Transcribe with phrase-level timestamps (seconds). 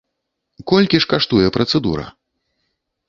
[0.71, 2.05] Колькі ж каштуе працэдура?